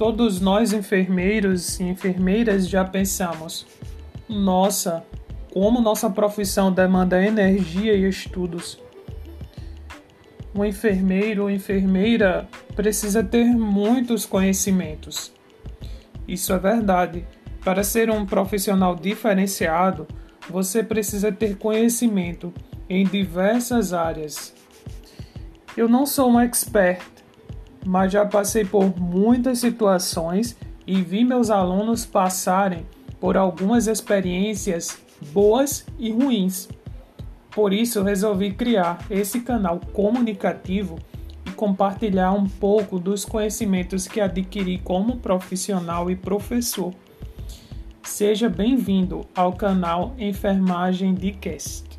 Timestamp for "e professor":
46.10-46.94